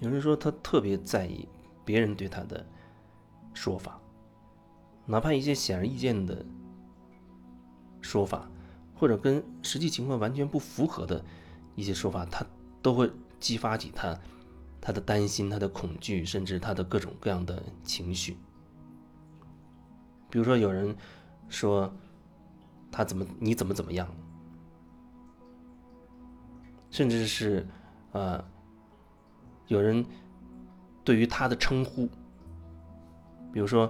[0.00, 1.46] 有人说他特别在意
[1.84, 2.66] 别人对他的
[3.52, 4.00] 说法，
[5.04, 6.44] 哪怕一些显而易见的
[8.00, 8.50] 说法，
[8.94, 11.22] 或者跟实际情况完全不符合的
[11.74, 12.44] 一些说法，他
[12.80, 14.18] 都会激发起他
[14.80, 18.38] 他的担心、他的恐惧，甚至他的各种各样的情绪。
[20.30, 20.96] 比如说，有人
[21.50, 21.92] 说
[22.90, 24.08] 他怎么你怎么怎么样，
[26.90, 27.66] 甚至是
[28.12, 28.42] 呃。
[29.70, 30.04] 有人
[31.04, 32.08] 对于他的称呼，
[33.52, 33.88] 比如说，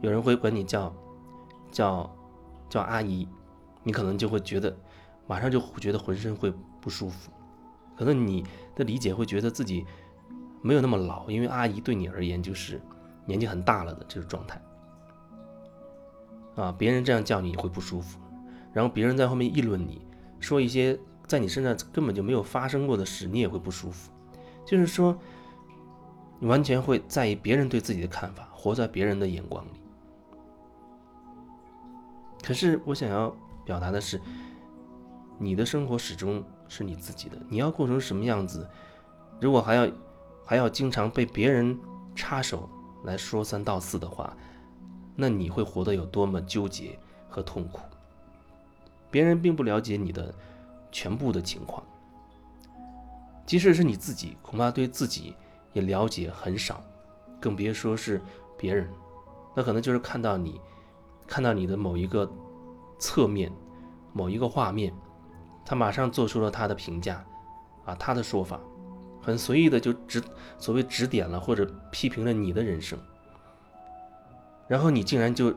[0.00, 0.94] 有人会管你叫
[1.72, 2.08] 叫
[2.68, 3.28] 叫阿姨，
[3.82, 4.74] 你可能就会觉得
[5.26, 7.32] 马上就觉得浑身会不舒服。
[7.96, 8.44] 可能你
[8.76, 9.84] 的理解会觉得自己
[10.62, 12.80] 没有那么老，因为阿姨对你而言就是
[13.24, 14.62] 年纪很大了的这种状态。
[16.54, 18.20] 啊，别人这样叫你会不舒服，
[18.72, 20.06] 然后别人在后面议论你
[20.38, 20.96] 说一些。
[21.26, 24.12] 在你身上根本就没有发生过的事，你也会不舒服。
[24.64, 25.16] 就是说，
[26.38, 29.70] 你完全会在意别人对自己的看法，活在别人的眼光里。
[32.42, 34.20] 可是我想要表达的是，
[35.38, 37.36] 你的生活始终是你自己的。
[37.48, 38.68] 你要过成什么样子，
[39.40, 39.88] 如果还要
[40.44, 41.76] 还要经常被别人
[42.14, 42.68] 插手
[43.04, 44.36] 来说三道四的话，
[45.16, 46.96] 那你会活得有多么纠结
[47.28, 47.80] 和痛苦？
[49.10, 50.32] 别人并不了解你的。
[50.90, 51.82] 全部的情况，
[53.44, 55.34] 即使是你自己，恐怕对自己
[55.72, 56.82] 也了解很少，
[57.40, 58.20] 更别说是
[58.56, 58.88] 别人。
[59.54, 60.60] 那可能就是看到你，
[61.26, 62.30] 看到你的某一个
[62.98, 63.50] 侧面、
[64.12, 64.92] 某一个画面，
[65.64, 67.24] 他马上做出了他的评价，
[67.84, 68.60] 啊，他的说法，
[69.22, 70.22] 很随意的就指
[70.58, 72.98] 所谓指点了或者批评了你的人生，
[74.68, 75.54] 然后你竟然就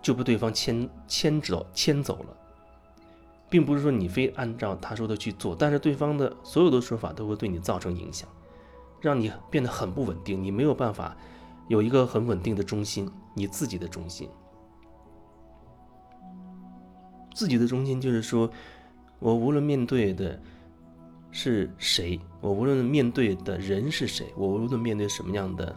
[0.00, 2.36] 就被对方牵牵走牵走了。
[3.50, 8.28] 并不是说你非按照他说的去做，但是对方的所有的说法都会对你造成影响，
[9.00, 11.16] 让你变得很不稳定，你没有办法
[11.68, 14.30] 有一个很稳定的中心，你自己的中心。
[17.34, 18.50] 自己的中心就是说，
[19.18, 20.40] 我无论面对的
[21.30, 25.74] 是谁，我无论面对的人是谁，我无论面对什么样的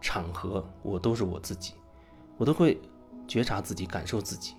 [0.00, 1.74] 场合，我都是我自己，
[2.36, 2.80] 我都会
[3.28, 4.54] 觉察自己，感受自己。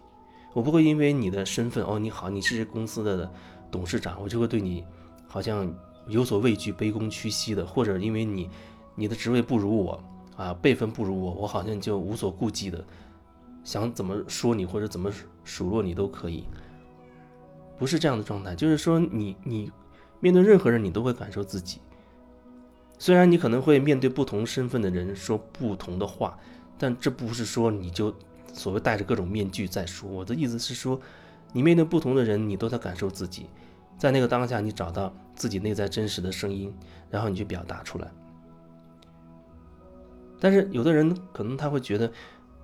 [0.55, 3.29] 我不会因为你的身份哦，你好，你是这公司的
[3.69, 4.85] 董事长，我就会对你
[5.27, 5.69] 好像
[6.07, 8.49] 有所畏惧、卑躬屈膝的，或者因为你
[8.95, 10.01] 你的职位不如我
[10.37, 12.81] 啊，辈分不如我，我好像就无所顾忌的
[13.65, 15.11] 想怎么说你或者怎么
[15.43, 16.45] 数落你都可以，
[17.77, 18.55] 不是这样的状态。
[18.55, 19.69] 就是说，你你
[20.21, 21.81] 面对任何人，你都会感受自己。
[22.97, 26.39] 虽然你可能会面对不同身份的人说不同的话，
[26.77, 28.15] 但这不是说你就。
[28.55, 30.99] 所谓戴着各种面具在说，我的意思是说，
[31.51, 33.47] 你面对不同的人，你都在感受自己，
[33.97, 36.73] 在那个当下，你找到自己内在真实的声音，
[37.09, 38.09] 然后你去表达出来。
[40.39, 42.11] 但是有的人可能他会觉得，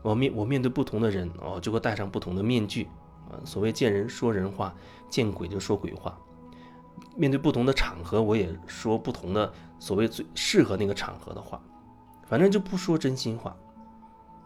[0.01, 2.87] 我面我面对不同的人，哦，就会戴上不同的面具，
[3.29, 4.73] 啊，所谓见人说人话，
[5.09, 6.17] 见鬼就说鬼话。
[7.17, 11.61] 面对不同的场合，我也说不同的所谓最适合那个场合的话，
[12.27, 13.55] 反正就不说真心话。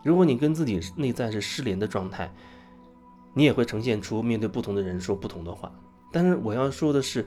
[0.06, 2.32] 如果你跟自己内在是失联的状态，
[3.34, 5.74] 你也会呈现出面对不同的人说不同的话。
[6.12, 7.26] 但是我要说的是，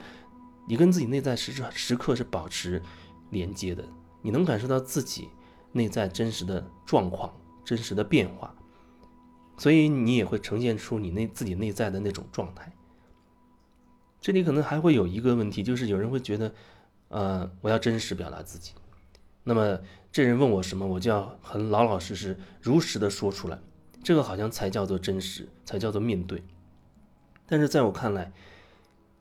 [0.65, 2.81] 你跟自己内在时时时刻是保持
[3.31, 3.83] 连接的，
[4.21, 5.27] 你能感受到自己
[5.73, 7.33] 内在真实的状况、
[7.65, 8.55] 真实的变化，
[9.57, 12.71] 所以你也会呈现出你内自己内在的那种状态。
[14.21, 16.53] 这里可能还会有一个问题，就是有人会觉得，
[17.09, 18.71] 呃，我要真实表达自己。
[19.43, 19.79] 那么
[20.11, 23.59] 这人问我什么，我就要很老老实实、如实的说出来，
[24.03, 26.43] 这个好像才叫做真实，才叫做面对。
[27.45, 28.31] 但是在我看来，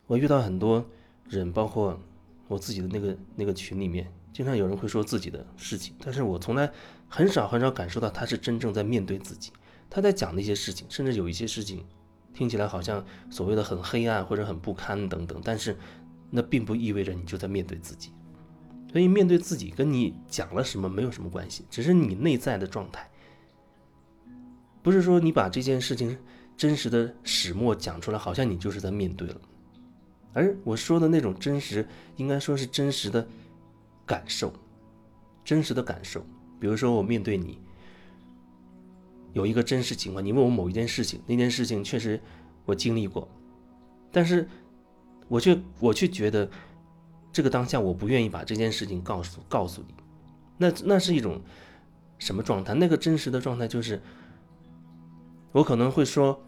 [0.06, 0.84] 我遇到很多
[1.28, 2.00] 人，包括
[2.46, 6.70] 我自己的那个那个群里面，经常有人会说自己的事情，但是我从来
[7.06, 9.52] 很少很少感受到他是真正在面对自己，
[9.90, 11.84] 他在讲那些事情，甚至有一些事情
[12.32, 15.76] 听起来好像所谓的很黑暗或者很不堪等等，但是
[16.30, 18.12] 那并不意味着你就在面对自己。
[18.90, 23.06] 所以面对自己，跟你讲了什么没有什么关系，只是你内在的状态。
[24.82, 26.16] 不是说你把这件事情
[26.56, 29.40] 真实的始末讲出来，好像你就是在面对了。
[30.32, 31.86] 而我说的那种真实，
[32.16, 33.28] 应该说是真实的
[34.06, 34.50] 感受，
[35.44, 36.24] 真实的感受。
[36.58, 37.58] 比如说我面对你，
[39.34, 42.18] 有一个真实情况，你问我某一件事情，那件事情确实
[42.64, 43.28] 我经历过，
[44.10, 44.48] 但是
[45.28, 46.48] 我却我却觉得。
[47.38, 49.94] 这个当下，我不愿意把这件事情告诉告诉你，
[50.56, 51.40] 那那是一种
[52.18, 52.74] 什么状态？
[52.74, 54.02] 那个真实的状态就是，
[55.52, 56.42] 我可能会说，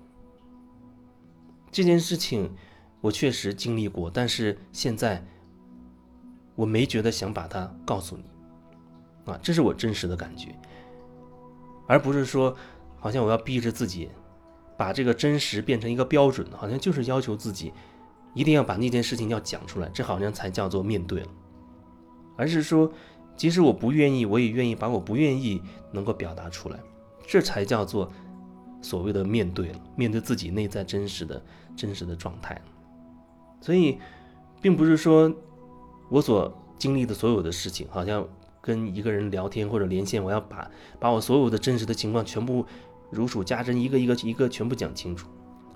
[1.71, 2.53] 这件事情
[3.01, 5.25] 我确实经历过，但是现在
[6.57, 8.25] 我没觉得想把它告诉你，
[9.31, 10.53] 啊，这是我真实的感觉，
[11.87, 12.57] 而不是说
[12.99, 14.11] 好像我要逼着自己
[14.77, 17.73] 把这个真实变成一个标准，好像就是要求自己
[18.35, 21.29] 一定要把那件事情要讲出来，这好像才叫做面对了，
[22.37, 22.91] 而是说，
[23.37, 25.61] 即使我不愿意，我也愿意把我不愿意
[25.93, 26.79] 能够表达出来，
[27.27, 28.11] 这才叫做
[28.81, 31.43] 所谓的面对了，面对自己内在真实的
[31.77, 32.61] 真实的状态。
[33.61, 33.99] 所以，
[34.63, 35.33] 并不是说
[36.09, 38.27] 我所经历的所有的事情，好像
[38.61, 42.65] 跟一个人聊天或者连线，我要把把我所有的真实的情况全部
[43.11, 45.29] 如数家珍，一个一个一个全部讲清楚。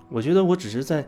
[0.08, 1.06] 我觉得我只是在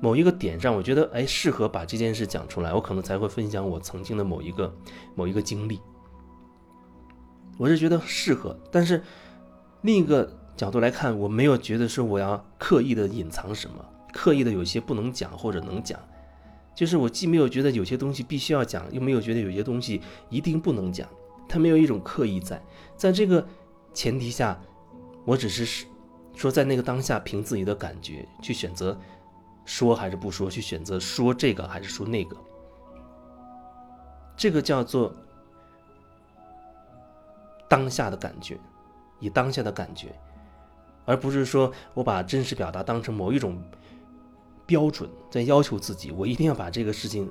[0.00, 4.74] 某一个点上，我觉得哎适合把这件事讲出来，我可能才会分享我曾经的某一个
[5.14, 5.80] 某一个经历。
[7.56, 9.02] 我是觉得适合，但是
[9.82, 13.84] 另一个角度来看，我没有觉得说我要刻意的隐藏什么。
[14.10, 16.00] 刻意的有些不能讲或者能讲，
[16.74, 20.00] 就是我既没有觉得有些东西必须要讲，又没有觉得有些东西
[20.30, 21.06] 一定不能讲，
[21.46, 22.60] 它没有一种刻意在。
[22.96, 23.46] 在这个
[23.92, 24.58] 前提下，
[25.24, 25.86] 我只是
[26.34, 28.98] 说在那个当下凭自己的感觉去选择
[29.68, 32.34] 说还是不说，去选择说这个还是说那个，
[34.34, 35.14] 这个叫做
[37.68, 38.58] 当下的感觉，
[39.20, 40.08] 以当下的感觉，
[41.04, 43.62] 而不是说我把真实表达当成某一种。
[44.68, 47.26] 标准在要求自己，我一定要把这个事情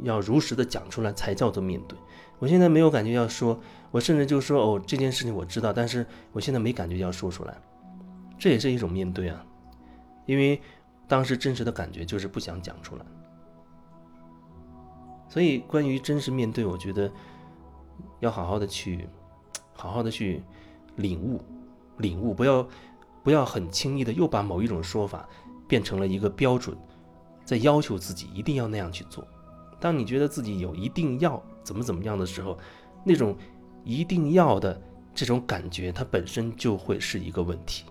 [0.00, 1.96] 要如实的讲出来，才叫做面对。
[2.40, 3.56] 我现在没有感觉要说，
[3.92, 7.56] 我甚至就说哦，这件事情我知道，但是我现在没感觉要说出来，
[8.40, 9.46] 这也是一种面对啊。
[10.26, 10.60] 因为
[11.10, 13.04] 当时真实的感觉就是不想讲出来。
[15.28, 17.10] 所以关于真实面对，我觉得
[18.20, 19.08] 要好好的去，
[19.74, 20.42] 好好的去
[20.96, 21.42] 领悟，
[21.98, 22.68] 领悟，不要
[23.22, 25.28] 不要很轻易的又把某一种说法。
[25.68, 26.76] 变成了一个标准，
[27.44, 29.24] 在要求自己一定要那样去做。
[29.78, 32.58] 当你觉得自己有一定要怎么怎么样的时候，
[33.04, 33.36] 那种
[33.84, 34.82] 一定要的
[35.14, 37.84] 这种感觉，它本身就会是一个问题。